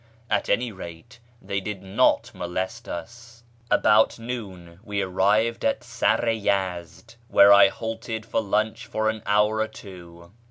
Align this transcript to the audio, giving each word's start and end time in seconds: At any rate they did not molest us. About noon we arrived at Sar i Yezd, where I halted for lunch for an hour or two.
At 0.31 0.49
any 0.49 0.71
rate 0.71 1.19
they 1.43 1.59
did 1.61 1.83
not 1.83 2.31
molest 2.33 2.89
us. 2.89 3.43
About 3.69 4.17
noon 4.17 4.79
we 4.83 5.03
arrived 5.03 5.63
at 5.63 5.83
Sar 5.83 6.25
i 6.25 6.31
Yezd, 6.35 7.17
where 7.27 7.53
I 7.53 7.67
halted 7.67 8.25
for 8.25 8.41
lunch 8.41 8.87
for 8.87 9.11
an 9.11 9.21
hour 9.27 9.59
or 9.59 9.67
two. 9.67 10.31